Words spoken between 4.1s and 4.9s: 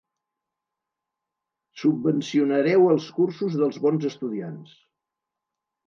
estudiants.